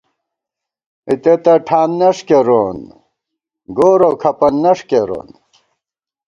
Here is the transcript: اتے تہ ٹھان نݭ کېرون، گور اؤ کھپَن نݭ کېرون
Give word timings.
اتے 1.11 1.33
تہ 1.43 1.53
ٹھان 1.67 1.89
نݭ 1.99 2.17
کېرون، 2.27 2.77
گور 3.77 4.01
اؤ 4.07 4.13
کھپَن 4.21 4.53
نݭ 4.63 4.79
کېرون 4.89 5.29